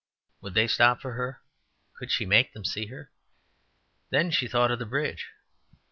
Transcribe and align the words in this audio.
Would 0.41 0.55
they 0.55 0.65
stop 0.65 0.99
for 0.99 1.13
her? 1.13 1.43
Could 1.97 2.09
she 2.09 2.25
make 2.25 2.53
them 2.53 2.65
see 2.65 2.87
her? 2.87 3.11
Then 4.09 4.31
she 4.31 4.47
thought 4.47 4.71
of 4.71 4.79
the 4.79 4.85
bridge. 4.87 5.27